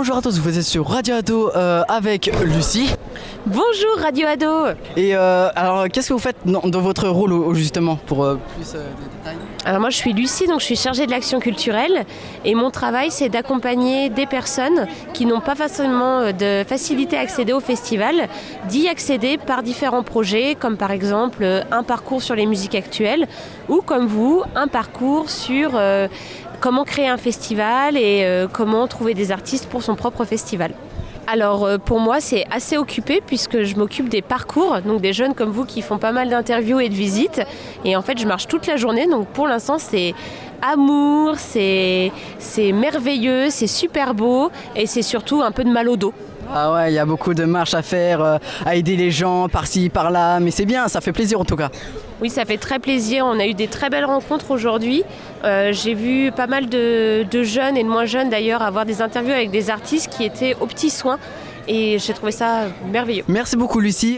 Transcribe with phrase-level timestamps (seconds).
[0.00, 2.94] Bonjour à tous, vous êtes sur Radio Ado euh, avec Lucie.
[3.46, 4.78] Bonjour Radio Ado.
[4.96, 8.74] Et euh, alors, qu'est-ce que vous faites dans, dans votre rôle justement pour euh, plus
[8.74, 9.36] de détails?
[9.64, 12.04] Alors moi je suis Lucie, donc je suis chargée de l'action culturelle.
[12.44, 17.52] Et mon travail c'est d'accompagner des personnes qui n'ont pas forcément de facilité à accéder
[17.52, 18.28] au festival,
[18.68, 23.26] d'y accéder par différents projets comme par exemple un parcours sur les musiques actuelles
[23.68, 25.72] ou comme vous un parcours sur
[26.60, 30.72] comment créer un festival et euh, comment trouver des artistes pour son propre festival.
[31.26, 35.34] Alors euh, pour moi c'est assez occupé puisque je m'occupe des parcours, donc des jeunes
[35.34, 37.42] comme vous qui font pas mal d'interviews et de visites.
[37.84, 40.14] Et en fait je marche toute la journée, donc pour l'instant c'est
[40.62, 45.96] amour, c'est c'est merveilleux, c'est super beau et c'est surtout un peu de mal au
[45.96, 46.14] dos.
[46.54, 49.48] Ah ouais, il y a beaucoup de marches à faire, euh, à aider les gens
[49.48, 51.70] par-ci, par-là, mais c'est bien, ça fait plaisir en tout cas.
[52.20, 53.24] Oui, ça fait très plaisir.
[53.26, 55.04] On a eu des très belles rencontres aujourd'hui.
[55.44, 59.02] Euh, J'ai vu pas mal de, de jeunes et de moins jeunes d'ailleurs avoir des
[59.02, 61.18] interviews avec des artistes qui étaient aux petits soins
[61.68, 63.24] et j'ai trouvé ça merveilleux.
[63.28, 64.16] Merci beaucoup Lucie.